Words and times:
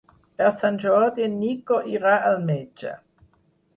Per 0.39 0.47
Sant 0.61 0.79
Jordi 0.85 1.27
en 1.27 1.37
Nico 1.43 1.79
irà 1.99 2.17
al 2.31 2.41
metge. 2.49 2.95